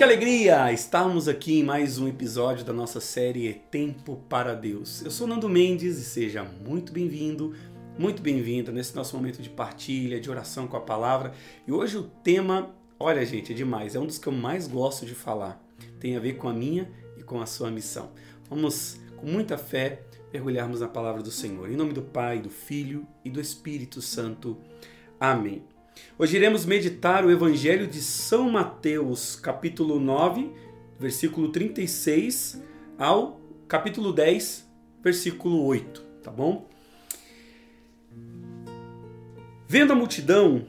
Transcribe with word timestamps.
Que 0.00 0.04
alegria 0.04 0.72
estarmos 0.72 1.28
aqui 1.28 1.58
em 1.58 1.62
mais 1.62 1.98
um 1.98 2.08
episódio 2.08 2.64
da 2.64 2.72
nossa 2.72 3.00
série 3.00 3.60
Tempo 3.70 4.16
para 4.30 4.54
Deus. 4.54 5.02
Eu 5.02 5.10
sou 5.10 5.26
Nando 5.26 5.46
Mendes 5.46 5.98
e 5.98 6.04
seja 6.04 6.42
muito 6.42 6.90
bem-vindo, 6.90 7.54
muito 7.98 8.22
bem-vinda 8.22 8.72
nesse 8.72 8.96
nosso 8.96 9.14
momento 9.14 9.42
de 9.42 9.50
partilha, 9.50 10.18
de 10.18 10.30
oração 10.30 10.66
com 10.66 10.74
a 10.74 10.80
palavra. 10.80 11.34
E 11.68 11.70
hoje 11.70 11.98
o 11.98 12.04
tema, 12.04 12.74
olha 12.98 13.26
gente, 13.26 13.52
é 13.52 13.54
demais, 13.54 13.94
é 13.94 14.00
um 14.00 14.06
dos 14.06 14.16
que 14.16 14.26
eu 14.26 14.32
mais 14.32 14.66
gosto 14.66 15.04
de 15.04 15.14
falar. 15.14 15.62
Tem 16.00 16.16
a 16.16 16.18
ver 16.18 16.38
com 16.38 16.48
a 16.48 16.54
minha 16.54 16.90
e 17.18 17.22
com 17.22 17.38
a 17.38 17.44
sua 17.44 17.70
missão. 17.70 18.10
Vamos, 18.48 18.98
com 19.18 19.26
muita 19.26 19.58
fé, 19.58 20.00
mergulharmos 20.32 20.80
na 20.80 20.88
palavra 20.88 21.22
do 21.22 21.30
Senhor. 21.30 21.70
Em 21.70 21.76
nome 21.76 21.92
do 21.92 22.00
Pai, 22.00 22.38
do 22.38 22.48
Filho 22.48 23.06
e 23.22 23.28
do 23.28 23.38
Espírito 23.38 24.00
Santo. 24.00 24.56
Amém. 25.20 25.62
Hoje 26.18 26.36
iremos 26.36 26.64
meditar 26.64 27.24
o 27.24 27.30
Evangelho 27.30 27.86
de 27.86 28.00
São 28.00 28.50
Mateus, 28.50 29.36
capítulo 29.36 29.98
9, 29.98 30.50
versículo 30.98 31.50
36 31.50 32.62
ao 32.98 33.40
capítulo 33.66 34.12
10, 34.12 34.68
versículo 35.02 35.64
8, 35.64 36.02
tá 36.22 36.30
bom? 36.30 36.68
Vendo 39.66 39.92
a 39.92 39.96
multidão, 39.96 40.66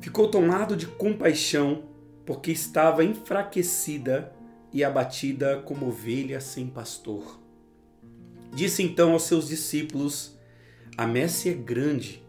ficou 0.00 0.28
tomado 0.28 0.76
de 0.76 0.86
compaixão, 0.86 1.84
porque 2.26 2.52
estava 2.52 3.02
enfraquecida 3.02 4.32
e 4.72 4.84
abatida 4.84 5.62
como 5.64 5.88
ovelha 5.88 6.40
sem 6.40 6.66
pastor. 6.66 7.40
Disse 8.52 8.82
então 8.82 9.12
aos 9.12 9.22
seus 9.22 9.48
discípulos: 9.48 10.38
A 10.96 11.06
messe 11.06 11.48
é 11.48 11.54
grande, 11.54 12.22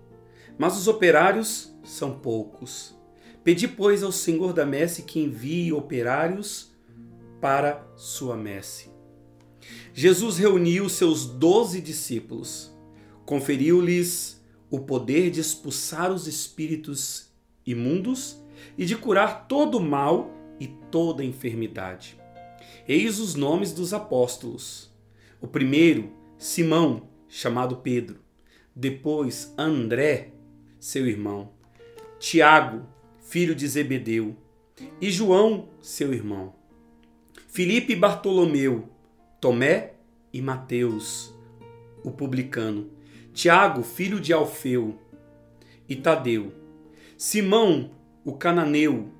mas 0.57 0.77
os 0.77 0.87
operários 0.87 1.74
são 1.85 2.19
poucos. 2.19 2.95
Pedi, 3.43 3.67
pois, 3.67 4.03
ao 4.03 4.11
Senhor 4.11 4.53
da 4.53 4.65
messe 4.65 5.03
que 5.03 5.19
envie 5.19 5.71
operários 5.71 6.71
para 7.39 7.85
sua 7.95 8.35
messe. 8.35 8.89
Jesus 9.93 10.37
reuniu 10.37 10.89
seus 10.89 11.25
doze 11.25 11.79
discípulos, 11.79 12.75
conferiu-lhes 13.25 14.43
o 14.69 14.79
poder 14.79 15.29
de 15.29 15.39
expulsar 15.39 16.11
os 16.11 16.27
espíritos 16.27 17.31
imundos 17.65 18.43
e 18.77 18.85
de 18.85 18.95
curar 18.95 19.47
todo 19.47 19.77
o 19.77 19.81
mal 19.81 20.31
e 20.59 20.67
toda 20.67 21.23
enfermidade. 21.23 22.17
Eis 22.87 23.19
os 23.19 23.35
nomes 23.35 23.71
dos 23.71 23.93
apóstolos. 23.93 24.91
O 25.41 25.47
primeiro, 25.47 26.11
Simão, 26.37 27.09
chamado 27.27 27.77
Pedro. 27.77 28.19
Depois, 28.75 29.53
André, 29.57 30.33
seu 30.79 31.07
irmão. 31.07 31.54
Tiago, 32.27 32.87
filho 33.19 33.53
de 33.53 33.67
Zebedeu, 33.67 34.35
e 34.99 35.11
João, 35.11 35.69
seu 35.79 36.11
irmão, 36.11 36.55
Filipe 37.47 37.93
e 37.93 37.95
Bartolomeu, 37.95 38.89
Tomé 39.39 39.93
e 40.33 40.41
Mateus, 40.41 41.31
o 42.03 42.09
publicano, 42.09 42.89
Tiago, 43.31 43.83
filho 43.83 44.19
de 44.19 44.33
Alfeu, 44.33 44.97
e 45.87 45.95
Tadeu, 45.95 46.51
Simão, 47.15 47.91
o 48.23 48.33
cananeu, 48.33 49.11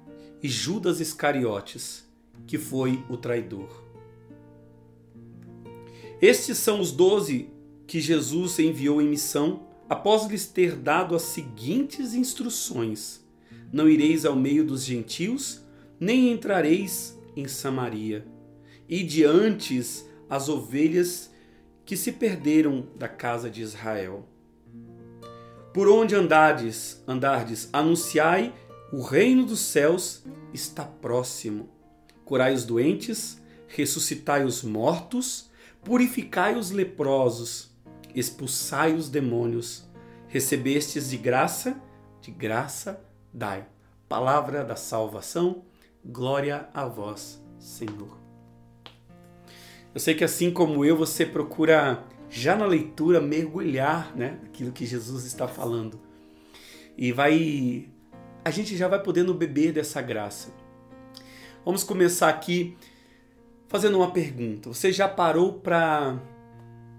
e 0.42 0.50
Judas 0.50 1.00
Iscariotes, 1.00 2.10
que 2.48 2.58
foi 2.58 3.06
o 3.08 3.18
traidor. 3.18 3.84
Estes 6.20 6.58
são 6.58 6.80
os 6.80 6.92
doze 6.92 7.52
que 7.86 8.02
Jesus 8.02 8.58
enviou 8.58 9.00
em 9.00 9.08
missão 9.08 9.65
após 9.90 10.26
lhes 10.26 10.46
ter 10.46 10.76
dado 10.76 11.16
as 11.16 11.24
seguintes 11.24 12.14
instruções: 12.14 13.24
Não 13.72 13.88
ireis 13.88 14.26
ao 14.26 14.36
meio 14.36 14.66
dos 14.66 14.84
gentios, 14.84 15.62
nem 16.00 16.32
entrareis 16.32 17.18
em 17.36 17.48
Samaria. 17.48 18.26
E 18.88 19.04
diante 19.04 19.82
as 20.30 20.50
ovelhas 20.50 21.32
que 21.86 21.96
se 21.96 22.12
perderam 22.12 22.88
da 22.96 23.08
casa 23.08 23.50
de 23.50 23.62
Israel. 23.62 24.28
Por 25.74 25.88
onde 25.88 26.16
andardes, 26.16 27.04
andardes, 27.08 27.70
anunciai 27.74 28.54
o 28.92 29.02
reino 29.02 29.46
dos 29.46 29.60
céus 29.60 30.24
está 30.54 30.86
próximo. 30.86 31.70
Curai 32.24 32.54
os 32.54 32.64
doentes, 32.64 33.42
ressuscitai 33.68 34.46
os 34.46 34.64
mortos, 34.64 35.50
purificai 35.84 36.56
os 36.58 36.72
leprosos, 36.72 37.75
expulsai 38.16 38.94
os 38.94 39.10
demônios. 39.10 39.86
Recebestes 40.28 41.10
de 41.10 41.18
graça, 41.18 41.80
de 42.22 42.32
graça 42.32 43.00
dai. 43.34 43.68
Palavra 44.08 44.64
da 44.64 44.76
salvação, 44.76 45.64
glória 46.04 46.70
a 46.74 46.86
vós, 46.86 47.42
Senhor. 47.60 48.18
Eu 49.94 50.00
sei 50.00 50.14
que 50.14 50.24
assim 50.24 50.52
como 50.52 50.84
eu, 50.84 50.98
você 50.98 51.26
procura 51.26 52.04
já 52.30 52.56
na 52.56 52.66
leitura 52.66 53.22
mergulhar, 53.22 54.16
né, 54.16 54.40
aquilo 54.46 54.72
que 54.72 54.86
Jesus 54.86 55.26
está 55.26 55.48
falando. 55.48 56.00
E 56.98 57.12
vai 57.12 57.90
a 58.44 58.52
gente 58.52 58.78
já 58.78 58.88
vai 58.88 59.02
podendo 59.02 59.34
beber 59.34 59.74
dessa 59.74 60.02
graça. 60.02 60.54
Vamos 61.66 61.84
começar 61.84 62.30
aqui 62.30 62.78
fazendo 63.68 63.98
uma 63.98 64.12
pergunta. 64.12 64.70
Você 64.70 64.92
já 64.92 65.08
parou 65.08 65.54
para 65.54 66.20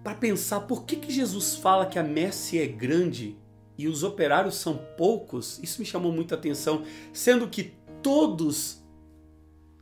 para 0.06 0.14
pensar 0.14 0.60
por 0.60 0.84
que, 0.84 0.94
que 0.94 1.10
Jesus 1.10 1.56
fala 1.56 1.84
que 1.84 1.98
a 1.98 2.02
messe 2.04 2.60
é 2.60 2.66
grande 2.68 3.36
e 3.76 3.88
os 3.88 4.04
operários 4.04 4.54
são 4.54 4.78
poucos, 4.96 5.58
isso 5.64 5.80
me 5.80 5.84
chamou 5.84 6.12
muita 6.12 6.36
atenção, 6.36 6.84
sendo 7.12 7.48
que 7.48 7.74
todos 8.04 8.84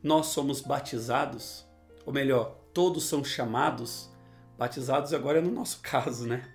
nós 0.03 0.29
somos 0.29 0.63
batizados, 0.63 1.69
ou 2.07 2.13
melhor, 2.15 2.59
todos 2.73 3.05
são 3.05 3.23
chamados, 3.23 4.11
batizados 4.57 5.13
agora 5.13 5.41
é 5.41 5.43
no 5.43 5.51
nosso 5.51 5.81
caso, 5.85 6.27
né? 6.27 6.51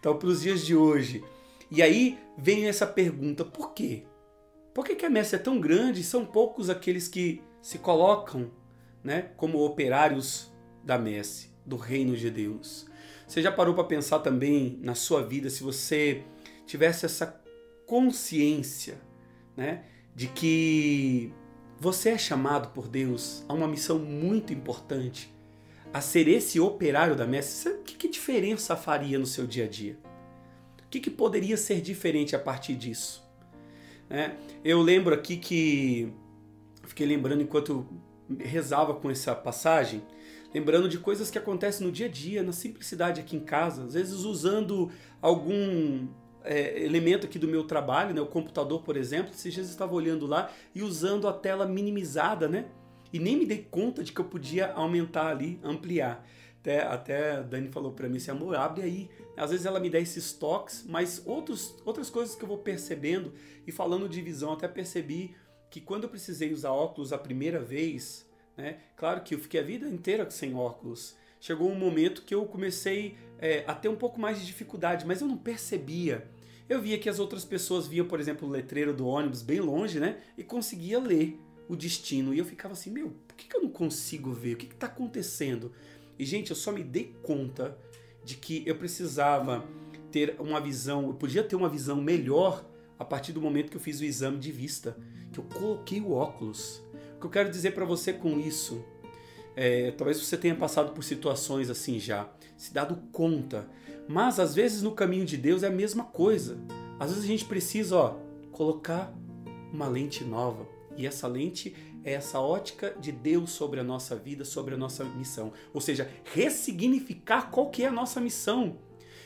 Então, 0.00 0.18
para 0.18 0.28
os 0.28 0.42
dias 0.42 0.66
de 0.66 0.74
hoje. 0.74 1.22
E 1.70 1.82
aí 1.82 2.18
vem 2.36 2.66
essa 2.66 2.84
pergunta: 2.84 3.44
por 3.44 3.74
quê? 3.74 4.08
Por 4.74 4.84
que, 4.84 4.96
que 4.96 5.06
a 5.06 5.10
messe 5.10 5.36
é 5.36 5.38
tão 5.38 5.60
grande 5.60 6.00
e 6.00 6.04
são 6.04 6.26
poucos 6.26 6.68
aqueles 6.68 7.06
que 7.06 7.40
se 7.62 7.78
colocam 7.78 8.50
né, 9.04 9.30
como 9.36 9.64
operários 9.64 10.52
da 10.82 10.98
messe, 10.98 11.52
do 11.64 11.76
reino 11.76 12.16
de 12.16 12.28
Deus? 12.28 12.92
Você 13.34 13.42
já 13.42 13.50
parou 13.50 13.74
para 13.74 13.82
pensar 13.82 14.20
também 14.20 14.78
na 14.80 14.94
sua 14.94 15.20
vida 15.20 15.50
se 15.50 15.64
você 15.64 16.22
tivesse 16.64 17.04
essa 17.04 17.42
consciência, 17.84 18.96
né, 19.56 19.82
de 20.14 20.28
que 20.28 21.32
você 21.80 22.10
é 22.10 22.16
chamado 22.16 22.68
por 22.68 22.86
Deus 22.86 23.44
a 23.48 23.52
uma 23.52 23.66
missão 23.66 23.98
muito 23.98 24.52
importante, 24.52 25.34
a 25.92 26.00
ser 26.00 26.28
esse 26.28 26.60
operário 26.60 27.16
da 27.16 27.26
messe? 27.26 27.68
O 27.70 27.82
que, 27.82 27.96
que 27.96 28.08
diferença 28.08 28.76
faria 28.76 29.18
no 29.18 29.26
seu 29.26 29.48
dia 29.48 29.64
a 29.64 29.68
dia? 29.68 29.98
O 30.86 30.88
que, 30.88 31.00
que 31.00 31.10
poderia 31.10 31.56
ser 31.56 31.80
diferente 31.80 32.36
a 32.36 32.38
partir 32.38 32.76
disso? 32.76 33.28
É, 34.08 34.30
eu 34.64 34.80
lembro 34.80 35.12
aqui 35.12 35.38
que 35.38 36.12
fiquei 36.84 37.04
lembrando 37.04 37.42
enquanto 37.42 37.84
rezava 38.38 38.94
com 38.94 39.10
essa 39.10 39.34
passagem 39.34 40.04
lembrando 40.54 40.88
de 40.88 40.98
coisas 40.98 41.30
que 41.30 41.36
acontecem 41.36 41.84
no 41.84 41.92
dia 41.92 42.06
a 42.06 42.08
dia, 42.08 42.42
na 42.42 42.52
simplicidade 42.52 43.20
aqui 43.20 43.36
em 43.36 43.40
casa, 43.40 43.84
às 43.84 43.94
vezes 43.94 44.20
usando 44.20 44.90
algum 45.20 46.06
é, 46.44 46.84
elemento 46.84 47.26
aqui 47.26 47.38
do 47.38 47.48
meu 47.48 47.64
trabalho, 47.64 48.14
né, 48.14 48.20
o 48.20 48.26
computador, 48.26 48.82
por 48.82 48.96
exemplo, 48.96 49.32
dias 49.34 49.56
eu 49.56 49.64
estava 49.64 49.92
olhando 49.94 50.26
lá 50.26 50.52
e 50.72 50.82
usando 50.82 51.26
a 51.26 51.32
tela 51.32 51.66
minimizada, 51.66 52.46
né? 52.46 52.66
E 53.12 53.18
nem 53.18 53.36
me 53.36 53.46
dei 53.46 53.66
conta 53.68 54.02
de 54.02 54.12
que 54.12 54.20
eu 54.20 54.24
podia 54.24 54.72
aumentar 54.72 55.28
ali, 55.28 55.58
ampliar. 55.62 56.26
Até, 56.60 56.82
até 56.82 57.32
a 57.32 57.42
Dani 57.42 57.68
falou 57.68 57.92
para 57.92 58.08
mim 58.08 58.16
assim, 58.16 58.30
amor, 58.30 58.56
abre 58.56 58.82
aí. 58.82 59.10
Às 59.36 59.50
vezes 59.50 59.66
ela 59.66 59.78
me 59.78 59.88
dá 59.88 60.00
esses 60.00 60.32
toques, 60.32 60.84
mas 60.88 61.22
outros, 61.24 61.76
outras 61.84 62.10
coisas 62.10 62.34
que 62.34 62.42
eu 62.42 62.48
vou 62.48 62.58
percebendo 62.58 63.32
e 63.66 63.70
falando 63.70 64.08
de 64.08 64.20
visão, 64.20 64.52
até 64.52 64.66
percebi 64.66 65.36
que 65.70 65.80
quando 65.80 66.04
eu 66.04 66.08
precisei 66.08 66.52
usar 66.52 66.72
óculos 66.72 67.12
a 67.12 67.18
primeira 67.18 67.60
vez, 67.60 68.26
né? 68.56 68.78
Claro 68.96 69.22
que 69.22 69.34
eu 69.34 69.38
fiquei 69.38 69.60
a 69.60 69.62
vida 69.62 69.88
inteira 69.88 70.28
sem 70.30 70.54
óculos. 70.54 71.16
Chegou 71.40 71.70
um 71.70 71.74
momento 71.74 72.22
que 72.22 72.34
eu 72.34 72.44
comecei 72.46 73.16
é, 73.38 73.64
a 73.66 73.74
ter 73.74 73.88
um 73.88 73.96
pouco 73.96 74.18
mais 74.20 74.40
de 74.40 74.46
dificuldade, 74.46 75.06
mas 75.06 75.20
eu 75.20 75.28
não 75.28 75.36
percebia. 75.36 76.26
Eu 76.68 76.80
via 76.80 76.98
que 76.98 77.08
as 77.08 77.18
outras 77.18 77.44
pessoas 77.44 77.86
viam, 77.86 78.06
por 78.06 78.18
exemplo, 78.18 78.48
o 78.48 78.50
letreiro 78.50 78.94
do 78.94 79.06
ônibus 79.06 79.42
bem 79.42 79.60
longe, 79.60 80.00
né? 80.00 80.18
E 80.38 80.42
conseguia 80.42 80.98
ler 80.98 81.38
o 81.68 81.76
destino. 81.76 82.32
E 82.32 82.38
eu 82.38 82.44
ficava 82.44 82.72
assim, 82.72 82.90
meu, 82.90 83.10
por 83.28 83.36
que, 83.36 83.46
que 83.46 83.56
eu 83.56 83.62
não 83.62 83.68
consigo 83.68 84.32
ver? 84.32 84.54
O 84.54 84.56
que 84.56 84.66
está 84.66 84.86
acontecendo? 84.86 85.72
E, 86.18 86.24
gente, 86.24 86.50
eu 86.50 86.56
só 86.56 86.72
me 86.72 86.82
dei 86.82 87.14
conta 87.22 87.76
de 88.24 88.36
que 88.36 88.62
eu 88.64 88.76
precisava 88.76 89.68
ter 90.10 90.36
uma 90.38 90.60
visão, 90.60 91.08
eu 91.08 91.14
podia 91.14 91.42
ter 91.42 91.56
uma 91.56 91.68
visão 91.68 92.00
melhor 92.00 92.64
a 92.98 93.04
partir 93.04 93.32
do 93.32 93.40
momento 93.40 93.68
que 93.68 93.76
eu 93.76 93.80
fiz 93.80 94.00
o 94.00 94.04
exame 94.04 94.38
de 94.38 94.52
vista, 94.52 94.96
que 95.32 95.40
eu 95.40 95.44
coloquei 95.44 96.00
o 96.00 96.12
óculos 96.12 96.83
que 97.24 97.38
eu 97.38 97.42
quero 97.42 97.50
dizer 97.50 97.72
para 97.72 97.84
você 97.84 98.12
com 98.12 98.38
isso, 98.38 98.84
é, 99.56 99.92
talvez 99.92 100.20
você 100.20 100.36
tenha 100.36 100.54
passado 100.54 100.92
por 100.92 101.02
situações 101.02 101.70
assim 101.70 101.98
já, 101.98 102.28
se 102.56 102.72
dado 102.72 102.96
conta, 103.10 103.68
mas 104.06 104.38
às 104.38 104.54
vezes 104.54 104.82
no 104.82 104.92
caminho 104.92 105.24
de 105.24 105.36
Deus 105.36 105.62
é 105.62 105.68
a 105.68 105.70
mesma 105.70 106.04
coisa. 106.04 106.58
Às 106.98 107.10
vezes 107.10 107.24
a 107.24 107.26
gente 107.26 107.44
precisa, 107.44 107.96
ó, 107.96 108.16
colocar 108.52 109.12
uma 109.72 109.88
lente 109.88 110.24
nova, 110.24 110.68
E 110.96 111.06
essa 111.08 111.26
lente 111.26 111.74
é 112.04 112.12
essa 112.12 112.38
ótica 112.38 112.94
de 113.00 113.10
Deus 113.10 113.50
sobre 113.50 113.80
a 113.80 113.82
nossa 113.82 114.14
vida, 114.14 114.44
sobre 114.44 114.74
a 114.74 114.76
nossa 114.76 115.02
missão. 115.02 115.52
Ou 115.72 115.80
seja, 115.80 116.08
ressignificar 116.22 117.50
qual 117.50 117.68
que 117.68 117.82
é 117.82 117.88
a 117.88 117.92
nossa 117.92 118.20
missão. 118.20 118.78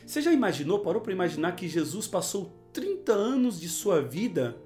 Você 0.03 0.19
já 0.19 0.33
imaginou, 0.33 0.79
parou 0.79 0.99
para 0.99 1.13
imaginar 1.13 1.55
que 1.55 1.67
Jesus 1.67 2.07
passou 2.07 2.51
30 2.73 3.11
anos 3.13 3.59
de 3.59 3.69
sua 3.69 4.01
vida 4.01 4.57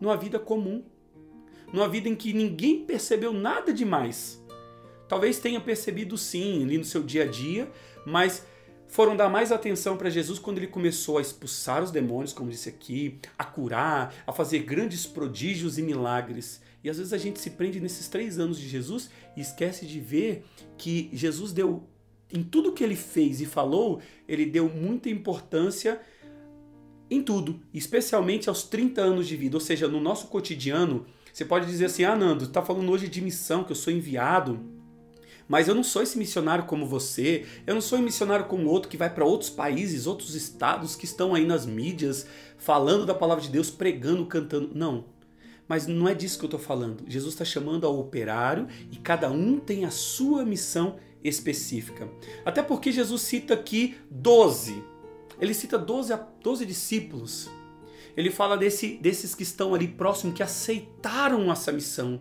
numa 0.00 0.16
vida 0.16 0.38
comum? 0.38 0.82
Numa 1.72 1.88
vida 1.88 2.08
em 2.08 2.14
que 2.14 2.32
ninguém 2.32 2.84
percebeu 2.84 3.32
nada 3.32 3.72
demais. 3.72 4.42
Talvez 5.08 5.38
tenha 5.38 5.60
percebido 5.60 6.16
sim 6.16 6.62
ali 6.62 6.78
no 6.78 6.84
seu 6.84 7.02
dia 7.02 7.24
a 7.24 7.26
dia, 7.26 7.70
mas 8.06 8.46
foram 8.90 9.16
dar 9.16 9.28
mais 9.28 9.52
atenção 9.52 9.96
para 9.96 10.10
Jesus 10.10 10.38
quando 10.38 10.58
ele 10.58 10.66
começou 10.66 11.18
a 11.18 11.20
expulsar 11.20 11.82
os 11.82 11.92
demônios, 11.92 12.32
como 12.32 12.50
disse 12.50 12.68
aqui, 12.68 13.20
a 13.38 13.44
curar, 13.44 14.12
a 14.26 14.32
fazer 14.32 14.60
grandes 14.60 15.06
prodígios 15.06 15.78
e 15.78 15.82
milagres. 15.82 16.60
E 16.82 16.90
às 16.90 16.98
vezes 16.98 17.12
a 17.12 17.18
gente 17.18 17.38
se 17.38 17.50
prende 17.50 17.78
nesses 17.78 18.08
três 18.08 18.38
anos 18.38 18.58
de 18.58 18.68
Jesus 18.68 19.10
e 19.36 19.40
esquece 19.40 19.86
de 19.86 20.00
ver 20.00 20.44
que 20.76 21.08
Jesus 21.12 21.52
deu, 21.52 21.84
em 22.32 22.42
tudo 22.42 22.72
que 22.72 22.82
ele 22.82 22.96
fez 22.96 23.40
e 23.40 23.46
falou, 23.46 24.00
ele 24.26 24.44
deu 24.46 24.68
muita 24.68 25.08
importância 25.08 26.00
em 27.08 27.22
tudo, 27.22 27.60
especialmente 27.72 28.48
aos 28.48 28.62
30 28.64 29.00
anos 29.02 29.28
de 29.28 29.36
vida. 29.36 29.56
Ou 29.56 29.60
seja, 29.60 29.86
no 29.86 30.00
nosso 30.00 30.28
cotidiano, 30.28 31.06
você 31.32 31.44
pode 31.44 31.66
dizer 31.66 31.86
assim: 31.86 32.04
ah, 32.04 32.16
Nando, 32.16 32.44
está 32.44 32.62
falando 32.62 32.90
hoje 32.90 33.08
de 33.08 33.20
missão, 33.20 33.64
que 33.64 33.72
eu 33.72 33.76
sou 33.76 33.92
enviado. 33.92 34.60
Mas 35.48 35.66
eu 35.66 35.74
não 35.74 35.82
sou 35.82 36.00
esse 36.00 36.16
missionário 36.16 36.64
como 36.64 36.86
você, 36.86 37.44
eu 37.66 37.74
não 37.74 37.80
sou 37.80 37.98
um 37.98 38.02
missionário 38.02 38.46
como 38.46 38.68
outro 38.68 38.88
que 38.88 38.96
vai 38.96 39.12
para 39.12 39.24
outros 39.24 39.50
países, 39.50 40.06
outros 40.06 40.36
estados 40.36 40.94
que 40.94 41.04
estão 41.04 41.34
aí 41.34 41.44
nas 41.44 41.66
mídias, 41.66 42.24
falando 42.56 43.04
da 43.04 43.14
palavra 43.14 43.42
de 43.42 43.50
Deus, 43.50 43.68
pregando, 43.68 44.24
cantando. 44.26 44.70
Não. 44.72 45.06
Mas 45.66 45.88
não 45.88 46.08
é 46.08 46.14
disso 46.14 46.38
que 46.38 46.44
eu 46.44 46.48
estou 46.48 46.60
falando. 46.60 47.02
Jesus 47.08 47.34
está 47.34 47.44
chamando 47.44 47.84
ao 47.84 47.98
operário 47.98 48.68
e 48.92 48.96
cada 48.96 49.28
um 49.28 49.58
tem 49.58 49.84
a 49.84 49.90
sua 49.90 50.44
missão 50.44 50.98
específica. 51.22 52.08
Até 52.44 52.62
porque 52.62 52.92
Jesus 52.92 53.20
cita 53.22 53.54
aqui 53.54 53.96
12. 54.08 54.82
Ele 55.40 55.54
cita 55.54 55.76
12, 55.76 56.16
12 56.42 56.64
discípulos. 56.64 57.50
Ele 58.16 58.30
fala 58.30 58.56
desse, 58.56 58.96
desses 58.96 59.34
que 59.34 59.42
estão 59.42 59.74
ali 59.74 59.88
próximos, 59.88 60.34
que 60.34 60.42
aceitaram 60.42 61.50
essa 61.50 61.72
missão, 61.72 62.20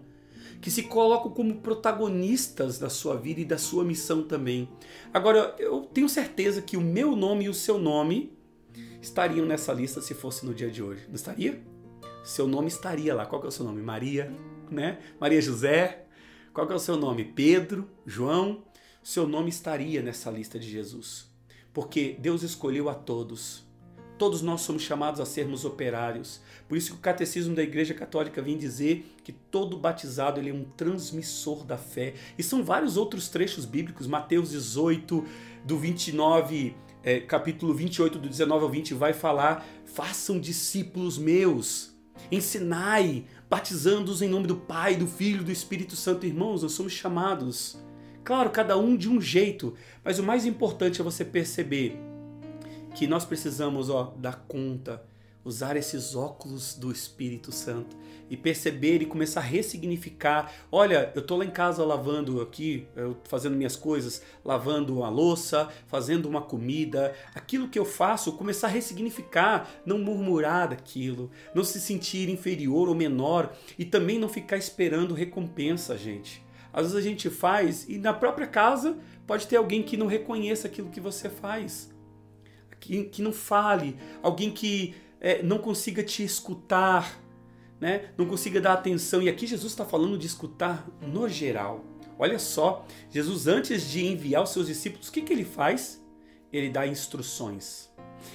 que 0.61 0.69
se 0.69 0.83
colocam 0.83 1.31
como 1.31 1.55
protagonistas 1.55 2.77
da 2.77 2.89
sua 2.89 3.15
vida 3.15 3.41
e 3.41 3.45
da 3.45 3.57
sua 3.57 3.83
missão 3.83 4.23
também. 4.23 4.69
Agora, 5.13 5.55
eu 5.59 5.81
tenho 5.81 6.09
certeza 6.09 6.61
que 6.61 6.77
o 6.77 6.81
meu 6.81 7.15
nome 7.15 7.45
e 7.45 7.49
o 7.49 7.53
seu 7.53 7.77
nome 7.77 8.37
estariam 9.01 9.45
nessa 9.45 9.73
lista 9.73 10.01
se 10.01 10.13
fosse 10.13 10.45
no 10.45 10.53
dia 10.53 10.69
de 10.69 10.83
hoje. 10.83 11.05
Não 11.07 11.15
estaria? 11.15 11.61
seu 12.23 12.47
nome 12.47 12.67
estaria 12.67 13.15
lá. 13.15 13.25
Qual 13.25 13.41
que 13.41 13.47
é 13.47 13.49
o 13.49 13.51
seu 13.51 13.65
nome? 13.65 13.81
Maria, 13.81 14.31
né? 14.69 14.99
Maria 15.19 15.41
José. 15.41 16.05
Qual 16.53 16.67
que 16.67 16.73
é 16.73 16.75
o 16.75 16.79
seu 16.79 16.95
nome? 16.95 17.23
Pedro, 17.23 17.89
João. 18.05 18.63
Seu 19.01 19.27
nome 19.27 19.49
estaria 19.49 20.01
nessa 20.01 20.29
lista 20.29 20.59
de 20.59 20.69
Jesus. 20.69 21.29
Porque 21.73 22.15
Deus 22.19 22.43
escolheu 22.43 22.89
a 22.89 22.93
todos. 22.93 23.67
Todos 24.19 24.41
nós 24.41 24.61
somos 24.61 24.81
chamados 24.81 25.21
a 25.21 25.25
sermos 25.25 25.63
operários. 25.63 26.41
Por 26.67 26.77
isso 26.77 26.91
que 26.91 26.97
o 26.97 27.01
catecismo 27.01 27.55
da 27.55 27.63
Igreja 27.63 27.93
Católica 27.93 28.41
vem 28.41 28.57
dizer 28.57 29.15
que 29.23 29.31
todo 29.31 29.77
batizado 29.77 30.41
ele 30.41 30.49
é 30.49 30.53
um 30.53 30.65
transmissor 30.65 31.63
da 31.63 31.77
fé. 31.77 32.15
E 32.37 32.43
são 32.43 32.61
vários 32.61 32.97
outros 32.97 33.29
trechos 33.29 33.63
bíblicos, 33.63 34.07
Mateus 34.07 34.49
18, 34.49 35.25
do 35.63 35.77
29, 35.77 36.75
é, 37.01 37.21
capítulo 37.21 37.73
28, 37.73 38.19
do 38.19 38.27
19 38.27 38.65
ao 38.65 38.69
20, 38.69 38.93
vai 38.93 39.13
falar: 39.13 39.65
façam 39.85 40.37
discípulos 40.37 41.17
meus 41.17 41.97
Ensinai, 42.29 43.23
batizando-os 43.49 44.21
em 44.21 44.27
nome 44.27 44.47
do 44.47 44.57
Pai, 44.57 44.97
do 44.97 45.07
Filho 45.07 45.45
do 45.45 45.51
Espírito 45.51 45.95
Santo. 45.95 46.25
Irmãos, 46.25 46.61
nós 46.61 46.73
somos 46.73 46.91
chamados. 46.91 47.77
Claro, 48.25 48.49
cada 48.49 48.77
um 48.77 48.97
de 48.97 49.09
um 49.09 49.21
jeito, 49.21 49.75
mas 50.03 50.19
o 50.19 50.23
mais 50.23 50.45
importante 50.45 50.99
é 50.99 51.03
você 51.05 51.23
perceber 51.23 52.08
que 52.99 53.07
nós 53.07 53.23
precisamos 53.23 53.89
ó, 53.89 54.13
dar 54.17 54.43
conta 54.45 55.01
usar 55.45 55.77
esses 55.77 56.17
óculos 56.17 56.75
do 56.75 56.91
Espírito 56.91 57.49
Santo 57.49 57.95
e 58.29 58.35
perceber 58.35 59.01
e 59.01 59.05
começar 59.05 59.39
a 59.39 59.43
ressignificar. 59.43 60.51
Olha, 60.69 61.09
eu 61.15 61.25
tô 61.25 61.37
lá 61.37 61.45
em 61.45 61.49
casa 61.49 61.85
lavando 61.85 62.41
aqui, 62.41 62.85
fazendo 63.23 63.55
minhas 63.55 63.77
coisas, 63.77 64.21
lavando 64.43 65.01
a 65.01 65.09
louça, 65.09 65.69
fazendo 65.87 66.27
uma 66.27 66.41
comida. 66.41 67.15
Aquilo 67.33 67.69
que 67.69 67.79
eu 67.79 67.85
faço, 67.85 68.33
começar 68.33 68.67
a 68.67 68.71
ressignificar, 68.71 69.69
não 69.85 69.97
murmurar 69.97 70.67
daquilo, 70.67 71.31
não 71.55 71.63
se 71.63 71.79
sentir 71.79 72.27
inferior 72.27 72.89
ou 72.89 72.93
menor 72.93 73.55
e 73.77 73.85
também 73.85 74.19
não 74.19 74.27
ficar 74.27 74.57
esperando 74.57 75.13
recompensa, 75.13 75.97
gente. 75.97 76.43
Às 76.73 76.81
vezes 76.81 76.97
a 76.97 77.01
gente 77.01 77.29
faz 77.29 77.87
e 77.87 77.97
na 77.97 78.13
própria 78.13 78.45
casa 78.45 78.97
pode 79.25 79.47
ter 79.47 79.55
alguém 79.55 79.81
que 79.81 79.95
não 79.95 80.05
reconheça 80.05 80.67
aquilo 80.67 80.89
que 80.89 80.99
você 80.99 81.29
faz, 81.29 81.89
que, 82.79 83.03
que 83.05 83.21
não 83.21 83.33
fale, 83.33 83.97
alguém 84.21 84.51
que 84.51 84.95
é, 85.19 85.43
não 85.43 85.57
consiga 85.57 86.03
te 86.03 86.23
escutar, 86.23 87.21
né? 87.79 88.11
não 88.17 88.25
consiga 88.25 88.59
dar 88.59 88.73
atenção. 88.73 89.21
E 89.21 89.29
aqui 89.29 89.45
Jesus 89.45 89.71
está 89.71 89.85
falando 89.85 90.17
de 90.17 90.27
escutar 90.27 90.87
no 91.01 91.27
geral. 91.27 91.85
Olha 92.17 92.39
só, 92.39 92.85
Jesus, 93.09 93.47
antes 93.47 93.89
de 93.89 94.05
enviar 94.05 94.43
os 94.43 94.49
seus 94.49 94.67
discípulos, 94.67 95.07
o 95.07 95.11
que, 95.11 95.21
que 95.21 95.31
ele 95.31 95.45
faz? 95.45 96.03
Ele 96.51 96.69
dá 96.69 96.85
instruções, 96.85 97.89